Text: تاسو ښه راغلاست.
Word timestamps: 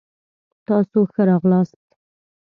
تاسو 0.67 0.99
ښه 1.11 1.21
راغلاست. 1.29 1.79